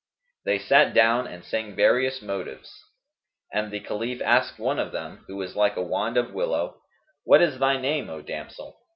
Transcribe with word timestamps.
They 0.45 0.57
sat 0.57 0.95
down 0.95 1.27
and 1.27 1.43
sang 1.45 1.75
various 1.75 2.23
motives; 2.23 2.73
and 3.53 3.69
the 3.69 3.79
Caliph 3.79 4.19
asked 4.23 4.57
one 4.57 4.79
of 4.79 4.91
them, 4.91 5.25
who 5.27 5.35
was 5.35 5.55
like 5.55 5.75
a 5.77 5.83
wand 5.83 6.17
of 6.17 6.33
willow, 6.33 6.81
"What 7.23 7.43
is 7.43 7.59
thy 7.59 7.77
name, 7.77 8.09
O 8.09 8.23
damsel?" 8.23 8.79